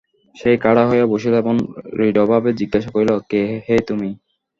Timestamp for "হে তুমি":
3.65-4.09